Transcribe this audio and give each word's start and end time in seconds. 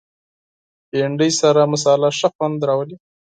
بېنډۍ 0.89 1.31
سره 1.41 1.61
مصالحه 1.73 2.11
ښه 2.19 2.27
خوند 2.35 2.59
راولي 2.67 2.95